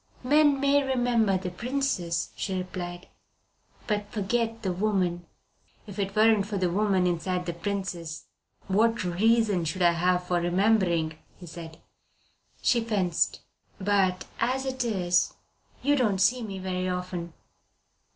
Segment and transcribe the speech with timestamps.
[0.23, 3.07] "Men may remember the princess," she replied,
[3.85, 5.27] "but forget the woman."
[5.85, 8.25] "If it weren't for the woman inside the princess;
[8.67, 11.77] what reason should I have for remembering?" he asked.
[12.63, 13.41] She fenced.
[13.79, 15.35] "But, as it is,
[15.83, 17.33] you don't see me very often."